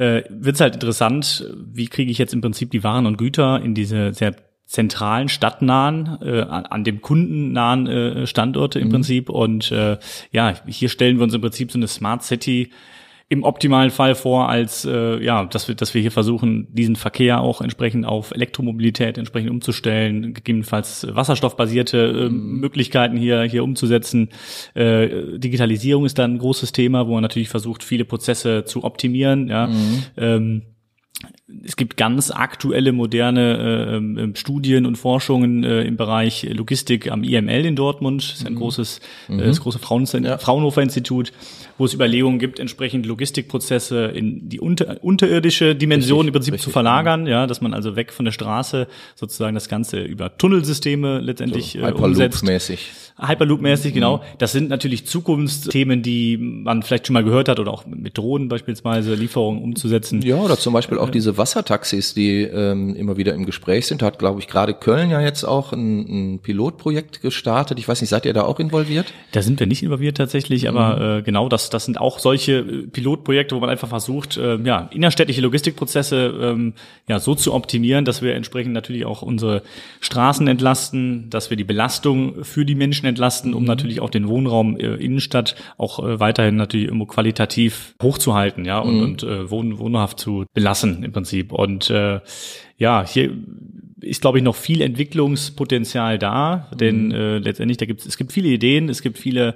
[0.00, 3.74] wird es halt interessant, wie kriege ich jetzt im Prinzip die Waren und Güter in
[3.74, 4.36] diese sehr
[4.68, 8.92] zentralen, stadtnahen, äh, an dem kundennahen äh, Standorte im mhm.
[8.92, 9.30] Prinzip.
[9.30, 9.96] Und äh,
[10.30, 12.70] ja, hier stellen wir uns im Prinzip so eine Smart City
[13.30, 17.40] im optimalen Fall vor, als äh, ja, dass wir, dass wir hier versuchen, diesen Verkehr
[17.40, 22.60] auch entsprechend auf Elektromobilität entsprechend umzustellen, gegebenenfalls wasserstoffbasierte äh, mhm.
[22.60, 24.28] Möglichkeiten hier hier umzusetzen.
[24.74, 29.48] Äh, Digitalisierung ist dann ein großes Thema, wo man natürlich versucht, viele Prozesse zu optimieren.
[29.48, 29.66] Ja.
[29.66, 30.02] Mhm.
[30.18, 30.62] Ähm,
[31.64, 37.24] es gibt ganz aktuelle, moderne äh, äh, Studien und Forschungen äh, im Bereich Logistik am
[37.24, 38.22] IML in Dortmund.
[38.22, 38.58] Das ist ein mhm.
[38.58, 39.40] großes, mhm.
[39.40, 40.38] äh, das große Frauen ja.
[40.38, 41.32] Fraunhofer Institut,
[41.76, 46.64] wo es Überlegungen gibt, entsprechend Logistikprozesse in die unter, unterirdische Dimension richtig, im Prinzip richtig,
[46.64, 47.40] zu verlagern, ja.
[47.40, 51.86] ja, dass man also weg von der Straße sozusagen das Ganze über Tunnelsysteme letztendlich so,
[51.86, 52.44] äh, umsetzt.
[52.44, 54.18] mäßig Hyperloop-mäßig, genau.
[54.18, 54.22] Mhm.
[54.38, 58.48] Das sind natürlich Zukunftsthemen, die man vielleicht schon mal gehört hat oder auch mit Drohnen
[58.48, 60.22] beispielsweise Lieferungen umzusetzen.
[60.22, 64.02] Ja, oder zum Beispiel auch diese Wassertaxis, die ähm, immer wieder im Gespräch sind.
[64.02, 67.78] Hat, glaube ich, gerade Köln ja jetzt auch ein, ein, Pilotprojekt gestartet.
[67.78, 69.12] Ich weiß nicht, seid ihr da auch involviert?
[69.32, 71.20] Da sind wir nicht involviert tatsächlich, aber mhm.
[71.20, 74.88] äh, genau das, das sind auch solche äh, Pilotprojekte, wo man einfach versucht, äh, ja,
[74.92, 76.74] innerstädtische Logistikprozesse ähm,
[77.08, 79.62] ja so zu optimieren, dass wir entsprechend natürlich auch unsere
[80.00, 83.68] Straßen entlasten, dass wir die Belastung für die Menschen entlasten, um mhm.
[83.68, 88.96] natürlich auch den Wohnraum äh, Innenstadt auch äh, weiterhin natürlich immer qualitativ hochzuhalten, ja, und,
[88.96, 89.02] mhm.
[89.02, 91.52] und äh, wohn, wohnhaft zu belassen im Prinzip.
[91.52, 92.20] Und äh,
[92.76, 93.30] ja, hier
[94.00, 97.14] ist, glaube ich, noch viel Entwicklungspotenzial da, denn mhm.
[97.14, 99.54] äh, letztendlich da gibt es gibt viele Ideen, es gibt viele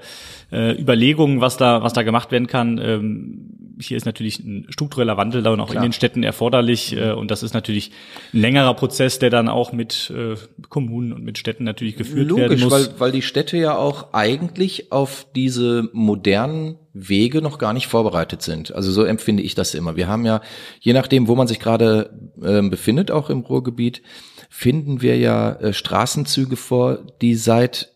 [0.51, 2.79] äh, Überlegungen, was da was da gemacht werden kann.
[2.79, 3.52] Ähm,
[3.89, 5.83] hier ist natürlich ein struktureller Wandel da und auch Klar.
[5.83, 7.91] in den Städten erforderlich äh, und das ist natürlich
[8.33, 10.37] ein längerer Prozess, der dann auch mit äh,
[10.69, 12.73] Kommunen und mit Städten natürlich geführt Logisch, werden muss.
[12.73, 18.43] Weil, weil die Städte ja auch eigentlich auf diese modernen Wege noch gar nicht vorbereitet
[18.43, 18.75] sind.
[18.75, 19.97] Also so empfinde ich das immer.
[19.97, 20.43] Wir haben ja,
[20.81, 22.11] je nachdem, wo man sich gerade
[22.43, 24.03] äh, befindet, auch im Ruhrgebiet,
[24.51, 27.92] finden wir ja äh, Straßenzüge vor, die seit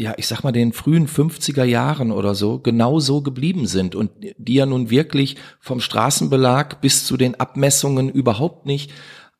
[0.00, 4.10] ja, ich sag mal, den frühen 50er Jahren oder so genau so geblieben sind und
[4.38, 8.92] die ja nun wirklich vom Straßenbelag bis zu den Abmessungen überhaupt nicht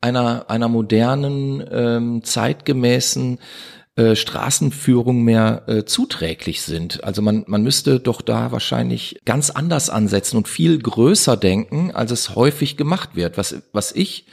[0.03, 3.39] einer, einer modernen, ähm, zeitgemäßen
[3.97, 7.05] äh, Straßenführung mehr äh, zuträglich sind.
[7.05, 12.11] Also man, man müsste doch da wahrscheinlich ganz anders ansetzen und viel größer denken, als
[12.11, 13.39] es häufig gemacht wird.
[13.39, 14.27] Was, was ich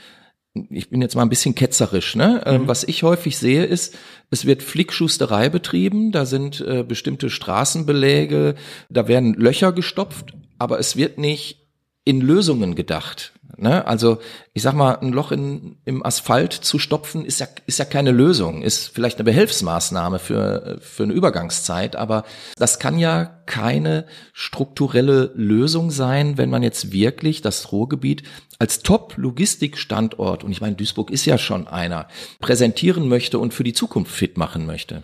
[0.70, 2.42] ich bin jetzt mal ein bisschen ketzerisch, ne?
[2.46, 2.68] Ähm, mhm.
[2.68, 3.96] was ich häufig sehe, ist,
[4.30, 8.54] es wird Flickschusterei betrieben, da sind äh, bestimmte Straßenbeläge,
[8.88, 11.68] da werden Löcher gestopft, aber es wird nicht
[12.04, 13.32] in Lösungen gedacht.
[13.60, 13.86] Ne?
[13.86, 14.18] Also
[14.54, 18.12] ich sag mal, ein Loch in, im Asphalt zu stopfen, ist ja, ist ja keine
[18.12, 22.24] Lösung, ist vielleicht eine Behelfsmaßnahme für, für eine Übergangszeit, aber
[22.56, 28.22] das kann ja keine strukturelle Lösung sein, wenn man jetzt wirklich das Ruhrgebiet
[28.60, 32.08] als Top-Logistikstandort, und ich meine, Duisburg ist ja schon einer,
[32.40, 35.02] präsentieren möchte und für die Zukunft fit machen möchte.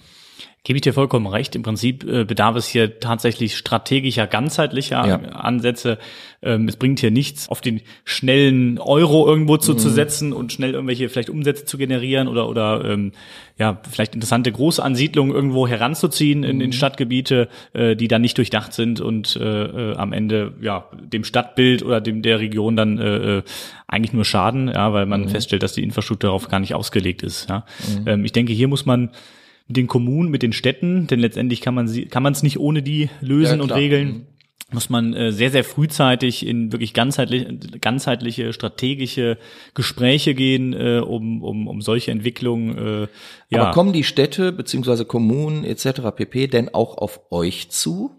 [0.66, 1.54] Gebe ich dir vollkommen recht.
[1.56, 5.16] Im Prinzip äh, bedarf es hier tatsächlich strategischer, ganzheitlicher ja.
[5.16, 5.98] Ansätze.
[6.40, 9.78] Ähm, es bringt hier nichts, auf den schnellen Euro irgendwo zu, mhm.
[9.78, 13.12] zu setzen und schnell irgendwelche vielleicht Umsätze zu generieren oder oder ähm,
[13.58, 16.44] ja vielleicht interessante Großansiedlungen irgendwo heranzuziehen mhm.
[16.44, 20.88] in den Stadtgebiete, äh, die dann nicht durchdacht sind und äh, äh, am Ende ja
[20.98, 23.42] dem Stadtbild oder dem der Region dann äh, äh
[23.86, 25.28] eigentlich nur schaden, ja, weil man mhm.
[25.28, 27.50] feststellt, dass die Infrastruktur darauf gar nicht ausgelegt ist.
[27.50, 27.66] Ja.
[27.86, 28.08] Mhm.
[28.08, 29.10] Ähm, ich denke, hier muss man
[29.66, 32.58] mit den Kommunen, mit den Städten, denn letztendlich kann man sie, kann man es nicht
[32.58, 34.08] ohne die lösen ja, und regeln.
[34.08, 34.26] Mhm.
[34.72, 37.46] Muss man äh, sehr, sehr frühzeitig in wirklich ganzheitlich,
[37.80, 39.38] ganzheitliche, strategische
[39.74, 42.76] Gespräche gehen, äh, um, um, um solche Entwicklungen.
[42.76, 43.08] Äh,
[43.50, 43.62] ja.
[43.62, 46.00] Aber kommen die Städte beziehungsweise Kommunen etc.
[46.16, 46.48] pp.
[46.48, 48.10] denn auch auf euch zu?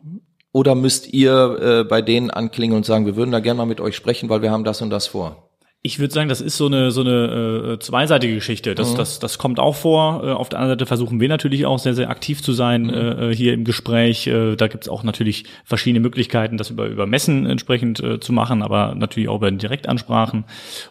[0.53, 3.81] Oder müsst ihr äh, bei denen anklingen und sagen, wir würden da gerne mal mit
[3.81, 5.44] euch sprechen, weil wir haben das und das vor?
[5.85, 8.73] Ich würde sagen, das ist so eine so eine äh, zweiseitige Geschichte.
[8.73, 8.97] Das, mhm.
[8.97, 10.23] das, das kommt auch vor.
[10.23, 12.89] Äh, auf der anderen Seite versuchen wir natürlich auch sehr, sehr aktiv zu sein mhm.
[12.89, 14.25] äh, hier im Gespräch.
[14.25, 18.63] Äh, da gibt's auch natürlich verschiedene Möglichkeiten, das über, über Messen entsprechend äh, zu machen,
[18.63, 20.45] aber natürlich auch über Direktansprachen.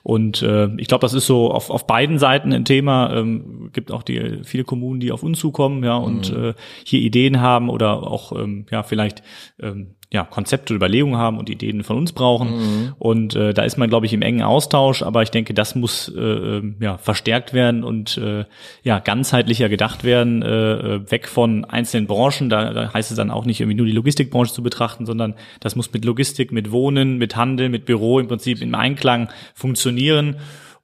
[0.04, 3.16] Und äh, ich glaube, das ist so auf, auf beiden Seiten ein Thema.
[3.16, 6.50] Ähm, gibt auch die viele Kommunen, die auf uns zukommen, ja, und mhm.
[6.50, 6.54] äh,
[6.84, 9.24] hier Ideen haben oder auch ähm, ja vielleicht
[9.60, 12.50] ähm, ja, Konzepte und Überlegungen haben und Ideen von uns brauchen.
[12.50, 12.94] Mhm.
[13.00, 16.08] Und äh, da ist man, glaube ich, im engen Austausch, aber ich denke, das muss
[16.08, 18.44] äh, ähm, ja, verstärkt werden und äh,
[18.84, 22.48] ja, ganzheitlicher gedacht werden, äh, weg von einzelnen Branchen.
[22.48, 25.74] Da, da heißt es dann auch nicht irgendwie nur die Logistikbranche zu betrachten, sondern das
[25.74, 30.36] muss mit Logistik, mit Wohnen, mit Handel, mit Büro im Prinzip im Einklang funktionieren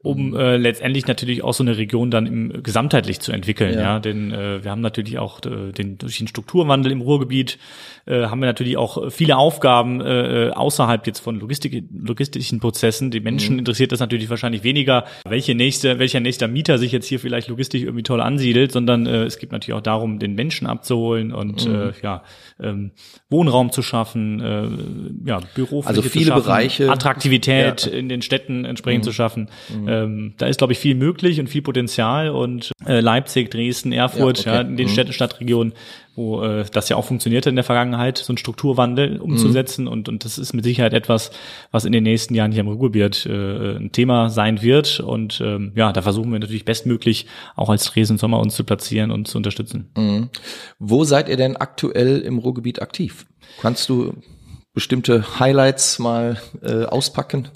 [0.02, 3.74] um äh, letztendlich natürlich auch so eine Region dann im gesamtheitlich zu entwickeln.
[3.74, 3.98] Ja, ja?
[3.98, 7.58] denn äh, wir haben natürlich auch äh, den durch den Strukturwandel im Ruhrgebiet
[8.06, 13.10] äh, haben wir natürlich auch viele Aufgaben äh, äh, außerhalb jetzt von Logistik, logistischen Prozessen.
[13.10, 13.58] Die Menschen mhm.
[13.60, 17.82] interessiert das natürlich wahrscheinlich weniger, welche nächste, welcher nächster Mieter sich jetzt hier vielleicht logistisch
[17.82, 21.74] irgendwie toll ansiedelt, sondern äh, es geht natürlich auch darum, den Menschen abzuholen und mhm.
[21.74, 22.22] äh, ja
[22.58, 22.92] ähm,
[23.28, 27.92] Wohnraum zu schaffen, äh, ja Büro also viele schaffen, Bereiche Attraktivität ja.
[27.92, 29.08] in den Städten entsprechend mhm.
[29.08, 29.48] zu schaffen.
[29.90, 34.44] Ähm, da ist, glaube ich, viel möglich und viel Potenzial und äh, Leipzig, Dresden, Erfurt,
[34.44, 34.62] ja, okay.
[34.62, 34.92] ja in den mhm.
[34.92, 35.72] Städten, Stadtregionen,
[36.14, 39.90] wo äh, das ja auch funktionierte in der Vergangenheit, so einen Strukturwandel umzusetzen mhm.
[39.90, 41.32] und, und das ist mit Sicherheit etwas,
[41.72, 45.72] was in den nächsten Jahren hier im Ruhrgebiet äh, ein Thema sein wird und ähm,
[45.74, 47.26] ja, da versuchen wir natürlich bestmöglich
[47.56, 49.90] auch als Dresden Sommer uns zu platzieren und zu unterstützen.
[49.96, 50.30] Mhm.
[50.78, 53.26] Wo seid ihr denn aktuell im Ruhrgebiet aktiv?
[53.60, 54.14] Kannst du
[54.72, 57.48] bestimmte Highlights mal äh, auspacken?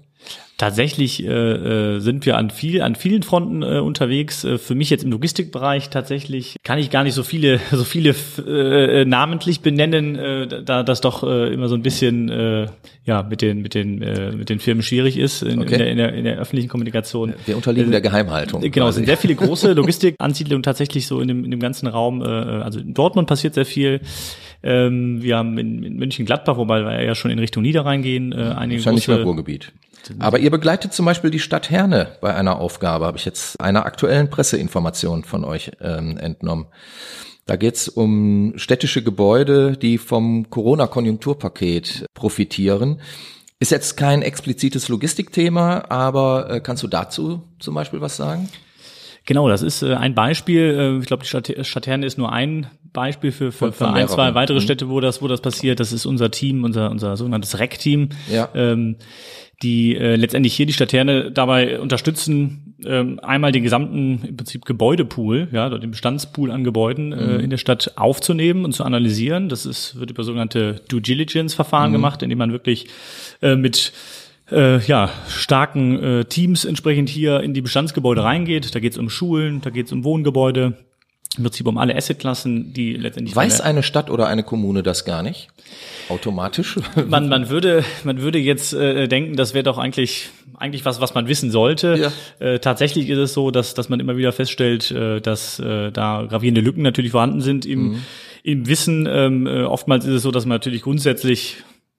[0.56, 4.44] Tatsächlich äh, äh, sind wir an viel an vielen Fronten äh, unterwegs.
[4.44, 8.14] Äh, für mich jetzt im Logistikbereich tatsächlich kann ich gar nicht so viele so viele
[8.46, 12.68] äh, namentlich benennen, äh, da das doch äh, immer so ein bisschen äh,
[13.04, 15.72] ja mit den mit den äh, mit den Firmen schwierig ist in, okay.
[15.72, 17.34] in, der, in, der, in der öffentlichen Kommunikation.
[17.46, 18.60] Wir unterliegen äh, der Geheimhaltung.
[18.60, 22.22] Genau, es sind sehr viele große Logistikansiedlungen tatsächlich so in dem in dem ganzen Raum.
[22.22, 24.00] Äh, also in Dortmund passiert sehr viel.
[24.62, 28.54] Ähm, wir haben in, in München-Gladbach, wobei wir ja schon in Richtung Niederrhein gehen, äh,
[28.56, 29.72] einige ist ja nicht mehr Ruhrgebiet.
[30.18, 33.86] Aber ihr begleitet zum Beispiel die Stadt Herne bei einer Aufgabe, habe ich jetzt einer
[33.86, 36.66] aktuellen Presseinformation von euch ähm, entnommen.
[37.46, 43.00] Da geht's um städtische Gebäude, die vom Corona-Konjunkturpaket profitieren.
[43.60, 48.48] Ist jetzt kein explizites Logistikthema, aber äh, kannst du dazu zum Beispiel was sagen?
[49.26, 50.62] Genau, das ist äh, ein Beispiel.
[50.78, 54.08] Äh, ich glaube, die Stadt, Stadt Herne ist nur ein Beispiel für, für, für ein,
[54.08, 54.62] zwei weitere mhm.
[54.62, 55.80] Städte, wo das, wo das passiert.
[55.80, 58.08] Das ist unser Team, unser, unser sogenanntes REC-Team.
[58.30, 58.48] Ja.
[58.54, 58.96] Ähm,
[59.62, 64.64] die äh, letztendlich hier die Stadt Herne dabei unterstützen, ähm, einmal den gesamten im Prinzip
[64.64, 67.40] Gebäudepool, ja, den Bestandspool an Gebäuden äh, mhm.
[67.40, 69.48] in der Stadt aufzunehmen und zu analysieren.
[69.48, 71.94] Das ist, wird über sogenannte Due Diligence-Verfahren mhm.
[71.94, 72.88] gemacht, indem man wirklich
[73.42, 73.92] äh, mit
[74.50, 78.74] äh, ja, starken äh, Teams entsprechend hier in die Bestandsgebäude reingeht.
[78.74, 80.74] Da geht es um Schulen, da geht es um Wohngebäude,
[81.36, 83.34] im Prinzip um alle Assetklassen, die letztendlich.
[83.34, 85.48] Weiß eine Stadt oder eine Kommune das gar nicht?
[86.08, 86.78] Automatisch?
[87.06, 91.14] Man, man würde, man würde jetzt äh, denken, das wäre doch eigentlich, eigentlich was, was
[91.14, 92.12] man wissen sollte.
[92.40, 92.46] Ja.
[92.46, 96.26] Äh, tatsächlich ist es so, dass, dass man immer wieder feststellt, äh, dass äh, da
[96.28, 98.02] gravierende Lücken natürlich vorhanden sind im, mhm.
[98.42, 99.08] im Wissen.
[99.10, 101.56] Ähm, äh, oftmals ist es so, dass man natürlich grundsätzlich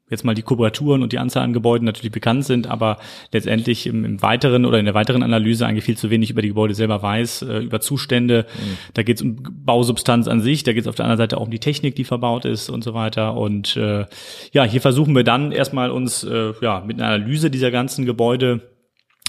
[0.09, 2.97] jetzt mal die Kubraturen und die Anzahl an Gebäuden natürlich bekannt sind, aber
[3.31, 6.49] letztendlich im, im weiteren oder in der weiteren Analyse eigentlich viel zu wenig über die
[6.49, 8.45] Gebäude selber weiß, äh, über Zustände.
[8.53, 8.77] Mhm.
[8.93, 11.45] Da geht es um Bausubstanz an sich, da geht es auf der anderen Seite auch
[11.45, 13.35] um die Technik, die verbaut ist und so weiter.
[13.35, 14.05] Und äh,
[14.51, 18.74] ja, hier versuchen wir dann erstmal uns äh, ja mit einer Analyse dieser ganzen Gebäude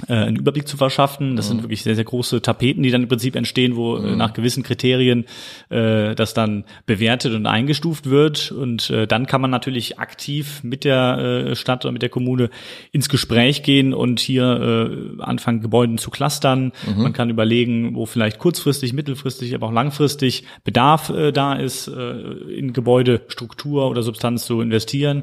[0.08, 1.36] äh, einen Überblick zu verschaffen.
[1.36, 1.48] Das mhm.
[1.48, 4.18] sind wirklich sehr, sehr große Tapeten, die dann im Prinzip entstehen, wo äh, mhm.
[4.18, 5.24] nach gewissen Kriterien
[5.70, 8.52] äh, das dann bewertet und eingestuft wird.
[8.52, 12.50] Und äh, dann kann man natürlich aktiv mit der äh, Stadt oder mit der Kommune
[12.92, 16.72] ins Gespräch gehen und hier äh, anfangen, Gebäuden zu clustern.
[16.86, 17.02] Mhm.
[17.02, 22.12] Man kann überlegen, wo vielleicht kurzfristig, mittelfristig, aber auch langfristig Bedarf äh, da ist, äh,
[22.54, 25.22] in Gebäudestruktur oder Substanz zu investieren.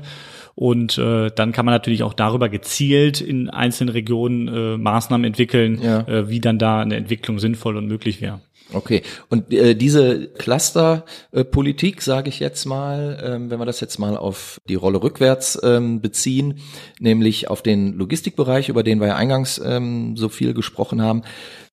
[0.56, 5.82] Und äh, dann kann man natürlich auch darüber gezielt in einzelnen Regionen äh, Maßnahmen entwickeln,
[5.82, 6.02] ja.
[6.08, 8.42] äh, wie dann da eine Entwicklung sinnvoll und möglich wäre.
[8.72, 14.00] Okay, und äh, diese Clusterpolitik, äh, sage ich jetzt mal, ähm, wenn wir das jetzt
[14.00, 16.60] mal auf die Rolle rückwärts ähm, beziehen,
[17.00, 21.24] nämlich auf den Logistikbereich, über den wir ja eingangs ähm, so viel gesprochen haben,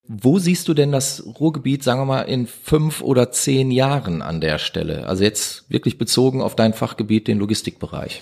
[0.07, 4.41] wo siehst du denn das Ruhrgebiet, sagen wir mal, in fünf oder zehn Jahren an
[4.41, 5.07] der Stelle?
[5.07, 8.21] Also jetzt wirklich bezogen auf dein Fachgebiet, den Logistikbereich.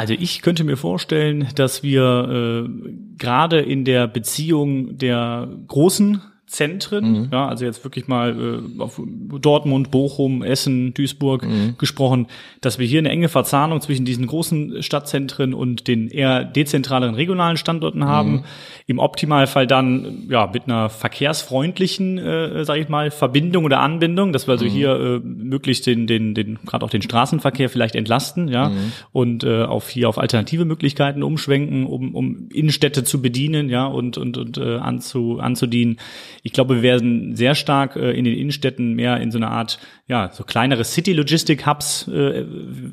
[0.00, 7.12] Also ich könnte mir vorstellen, dass wir äh, gerade in der Beziehung der großen Zentren,
[7.12, 7.28] mhm.
[7.30, 9.00] ja, also jetzt wirklich mal äh, auf
[9.40, 11.76] Dortmund, Bochum, Essen, Duisburg mhm.
[11.78, 12.26] gesprochen,
[12.60, 17.56] dass wir hier eine enge Verzahnung zwischen diesen großen Stadtzentren und den eher dezentraleren regionalen
[17.56, 18.32] Standorten haben.
[18.32, 18.44] Mhm.
[18.88, 24.48] Im Optimalfall dann ja mit einer verkehrsfreundlichen, äh, sage ich mal, Verbindung oder Anbindung, dass
[24.48, 24.70] wir also mhm.
[24.70, 28.92] hier äh, möglichst den, den, den gerade auch den Straßenverkehr vielleicht entlasten, ja, mhm.
[29.12, 34.18] und äh, auf hier auf alternative Möglichkeiten umschwenken, um, um Innenstädte zu bedienen, ja, und
[34.18, 35.98] und und äh, anzu, anzudienen.
[36.42, 39.78] Ich glaube, wir werden sehr stark äh, in den Innenstädten mehr in so einer Art,
[40.06, 42.44] ja, so kleinere City-Logistic-Hubs äh,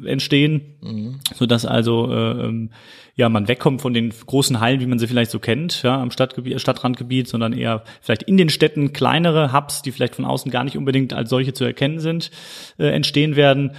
[0.05, 1.19] entstehen, mhm.
[1.33, 2.71] so dass also äh, ähm,
[3.15, 6.11] ja man wegkommt von den großen Hallen, wie man sie vielleicht so kennt, ja, am
[6.11, 10.63] Stadtgebiet, Stadtrandgebiet, sondern eher vielleicht in den Städten kleinere Hubs, die vielleicht von außen gar
[10.63, 12.31] nicht unbedingt als solche zu erkennen sind,
[12.77, 13.71] äh, entstehen werden.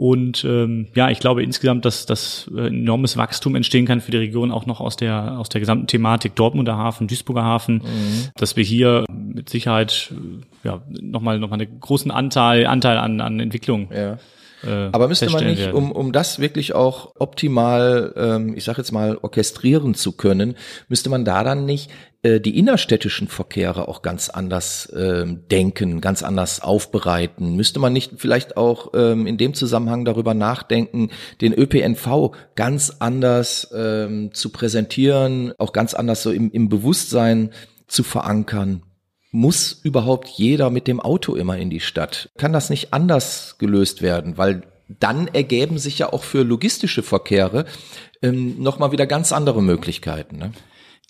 [0.00, 4.16] Und ähm, ja, ich glaube insgesamt, dass das äh, enormes Wachstum entstehen kann für die
[4.16, 8.30] Region, auch noch aus der aus der gesamten Thematik Dortmunder Hafen, Duisburger Hafen, mhm.
[8.34, 10.10] dass wir hier mit Sicherheit
[10.64, 14.16] äh, ja nochmal noch mal einen großen Anteil Anteil an an Entwicklung ja.
[14.64, 15.74] Äh, Aber müsste man nicht, werden.
[15.74, 20.56] um, um das wirklich auch optimal, ähm, ich sage jetzt mal, orchestrieren zu können,
[20.88, 21.90] müsste man da dann nicht
[22.22, 27.56] äh, die innerstädtischen Verkehre auch ganz anders ähm, denken, ganz anders aufbereiten?
[27.56, 33.70] Müsste man nicht vielleicht auch ähm, in dem Zusammenhang darüber nachdenken, den ÖPNV ganz anders
[33.74, 37.50] ähm, zu präsentieren, auch ganz anders so im, im Bewusstsein
[37.86, 38.82] zu verankern?
[39.32, 42.30] Muss überhaupt jeder mit dem Auto immer in die Stadt?
[42.36, 44.38] Kann das nicht anders gelöst werden?
[44.38, 44.62] Weil
[44.98, 47.64] dann ergeben sich ja auch für logistische Verkehre
[48.22, 50.38] ähm, nochmal wieder ganz andere Möglichkeiten.
[50.38, 50.52] Ne?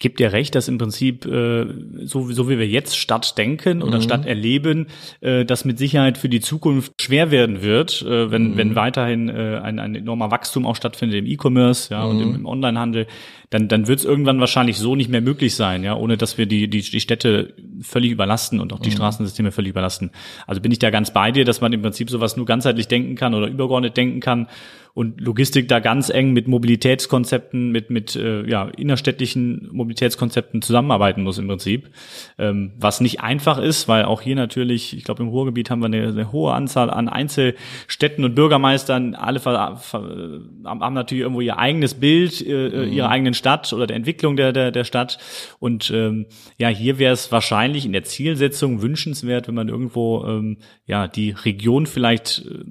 [0.00, 1.66] gibt dir recht, dass im Prinzip äh,
[2.04, 4.02] so, so wie wir jetzt Stadt denken oder mhm.
[4.02, 4.86] Stadt erleben,
[5.20, 8.56] äh, das mit Sicherheit für die Zukunft schwer werden wird, äh, wenn, mhm.
[8.56, 12.10] wenn weiterhin äh, ein, ein enormer Wachstum auch stattfindet im E-Commerce ja, mhm.
[12.10, 13.06] und im, im Onlinehandel,
[13.50, 16.46] dann, dann wird es irgendwann wahrscheinlich so nicht mehr möglich sein, ja, ohne dass wir
[16.46, 18.94] die, die, die Städte völlig überlasten und auch die mhm.
[18.94, 20.10] Straßensysteme völlig überlasten.
[20.46, 23.16] Also bin ich da ganz bei dir, dass man im Prinzip sowas nur ganzheitlich denken
[23.16, 24.46] kann oder übergeordnet denken kann
[24.92, 31.38] und Logistik da ganz eng mit Mobilitätskonzepten, mit, mit äh, ja, innerstädtlichen Mobilitätskonzepten zusammenarbeiten muss
[31.38, 31.90] im Prinzip.
[32.38, 35.86] Ähm, was nicht einfach ist, weil auch hier natürlich, ich glaube im Ruhrgebiet haben wir
[35.86, 42.44] eine, eine hohe Anzahl an Einzelstädten und Bürgermeistern, alle haben natürlich irgendwo ihr eigenes Bild,
[42.46, 42.92] äh, mhm.
[42.92, 45.18] ihrer eigenen Stadt oder der Entwicklung der, der, der Stadt.
[45.58, 46.26] Und ähm,
[46.58, 51.30] ja, hier wäre es wahrscheinlich in der Zielsetzung wünschenswert, wenn man irgendwo ähm, ja die
[51.30, 52.64] Region vielleicht äh,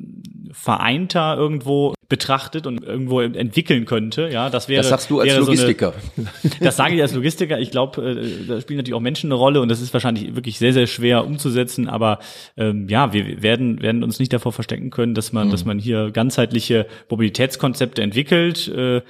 [0.54, 4.30] vereinter irgendwo betrachtet und irgendwo entwickeln könnte.
[4.32, 4.82] Ja, das wäre.
[4.82, 5.94] Das sagst du als Logistiker.
[6.16, 7.60] So eine, das sage ich als Logistiker.
[7.60, 10.58] Ich glaube, äh, da spielen natürlich auch Menschen eine Rolle und das ist wahrscheinlich wirklich
[10.58, 11.88] sehr, sehr schwer umzusetzen.
[11.88, 12.18] Aber
[12.58, 15.52] ähm, ja, wir werden werden uns nicht davor verstecken können, dass man, mhm.
[15.52, 18.68] dass man hier ganzheitliche Mobilitätskonzepte entwickelt.
[18.70, 19.02] Äh,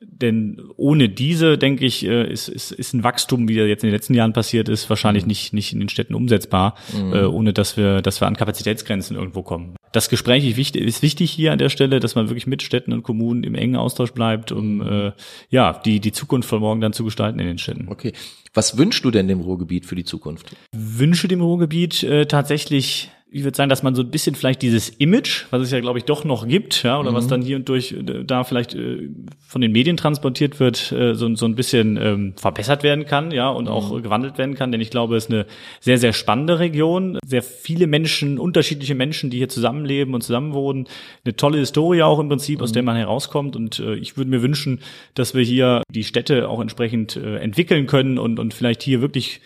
[0.00, 3.88] denn ohne diese, denke ich, äh, ist, ist, ist ein Wachstum, wie er jetzt in
[3.88, 5.28] den letzten Jahren passiert ist, wahrscheinlich mhm.
[5.28, 7.12] nicht, nicht in den Städten umsetzbar, mhm.
[7.12, 9.76] äh, ohne dass wir, dass wir an Kapazitätsgrenzen irgendwo kommen.
[9.92, 12.92] Das Gespräch ist wichtig, ist wichtig hier an der Stelle, dass man wirklich mit Städten
[12.92, 14.82] und Kommunen im engen Austausch bleibt, um mhm.
[14.82, 15.12] äh,
[15.50, 17.88] ja die, die Zukunft von morgen dann zu gestalten in den Städten.
[17.88, 18.12] Okay.
[18.52, 20.54] Was wünschst du denn dem Ruhrgebiet für die Zukunft?
[20.72, 24.90] Wünsche dem Ruhrgebiet äh, tatsächlich ich würde sagen, dass man so ein bisschen vielleicht dieses
[24.90, 27.16] Image, was es ja glaube ich doch noch gibt, ja, oder mhm.
[27.16, 29.08] was dann hier und durch äh, da vielleicht äh,
[29.44, 33.48] von den Medien transportiert wird, äh, so, so ein bisschen ähm, verbessert werden kann, ja,
[33.48, 33.70] und mhm.
[33.72, 35.46] auch gewandelt werden kann, denn ich glaube, es ist eine
[35.80, 40.86] sehr sehr spannende Region, sehr viele Menschen, unterschiedliche Menschen, die hier zusammenleben und zusammenwohnen,
[41.24, 42.62] eine tolle Historie auch im Prinzip, mhm.
[42.62, 44.78] aus der man herauskommt und äh, ich würde mir wünschen,
[45.14, 49.40] dass wir hier die Städte auch entsprechend äh, entwickeln können und und vielleicht hier wirklich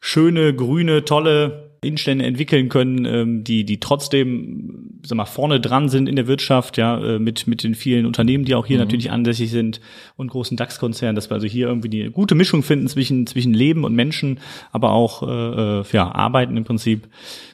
[0.00, 6.08] schöne, grüne, tolle Innenstände entwickeln können, ähm, die, die trotzdem, sag mal, vorne dran sind
[6.08, 8.84] in der Wirtschaft, ja, äh, mit, mit den vielen Unternehmen, die auch hier mhm.
[8.84, 9.80] natürlich ansässig sind
[10.16, 13.84] und großen DAX-Konzernen, dass wir also hier irgendwie eine gute Mischung finden zwischen, zwischen Leben
[13.84, 14.40] und Menschen,
[14.72, 17.08] aber auch, äh, äh, ja, arbeiten im Prinzip.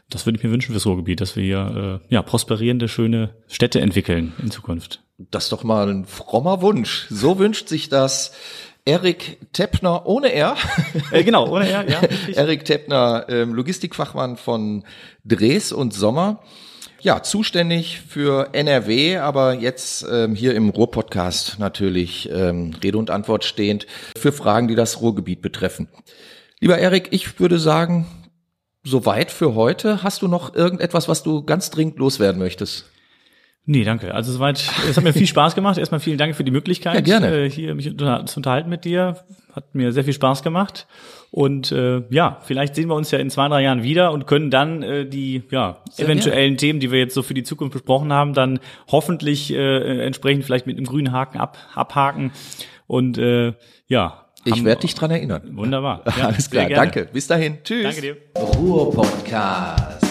[0.08, 3.80] Das würde ich mir wünschen fürs Ruhrgebiet, dass wir hier, äh, ja, prosperierende, schöne Städte
[3.80, 5.02] entwickeln in Zukunft.
[5.30, 7.06] Das ist doch mal ein frommer Wunsch.
[7.10, 8.32] So wünscht sich das
[8.84, 10.56] Erik Teppner ohne R.
[11.10, 12.00] Äh, genau, ohne R, ja.
[12.34, 14.84] Erik Teppner, ähm, Logistikfachmann von
[15.24, 16.42] Dres und Sommer.
[17.02, 23.44] Ja, zuständig für NRW, aber jetzt ähm, hier im Ruhr-Podcast natürlich ähm, Rede und Antwort
[23.44, 23.86] stehend
[24.18, 25.88] für Fragen, die das Ruhrgebiet betreffen.
[26.60, 28.06] Lieber Erik, ich würde sagen,
[28.84, 30.02] soweit für heute.
[30.02, 32.84] Hast du noch irgendetwas, was du ganz dringend loswerden möchtest?
[33.66, 34.14] Nee, danke.
[34.14, 35.78] Also soweit, es hat mir viel Spaß gemacht.
[35.78, 37.44] Erstmal vielen Dank für die Möglichkeit, ja, gerne.
[37.44, 39.16] Äh, hier mich zu unterhalten mit dir.
[39.52, 40.86] Hat mir sehr viel Spaß gemacht.
[41.30, 44.50] Und äh, ja, vielleicht sehen wir uns ja in zwei, drei Jahren wieder und können
[44.50, 46.56] dann äh, die ja, sehr eventuellen gerne.
[46.56, 48.58] Themen, die wir jetzt so für die Zukunft besprochen haben, dann
[48.90, 52.32] hoffentlich äh, entsprechend vielleicht mit einem grünen Haken ab, abhaken.
[52.86, 53.52] Und äh,
[53.86, 55.56] ja, ich werde dich dran erinnern.
[55.56, 56.02] Wunderbar.
[56.18, 56.68] Ja, Alles klar.
[56.68, 57.08] Danke.
[57.12, 57.58] Bis dahin.
[57.62, 57.84] Tschüss.
[57.84, 58.16] Danke dir.
[58.36, 60.09] Ruhr Podcast.